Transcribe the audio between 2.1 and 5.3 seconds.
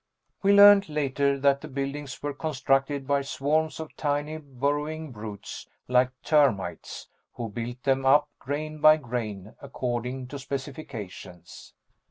were constructed by swarms of tiny burrowing